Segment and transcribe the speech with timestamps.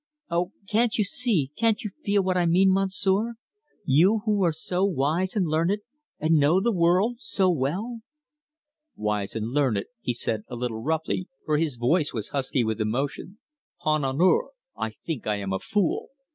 [0.31, 3.35] Oh, can't you see, can't you feel, what I mean, Monsieur
[3.85, 5.77] you who are so wise and learned,
[6.19, 7.99] and know the world so well?"
[8.95, 13.37] "Wise and learned!" he said, a little roughly, for his voice was husky with emotion.
[13.83, 14.45] "'Pon honour,
[14.75, 16.07] I think I am a fool!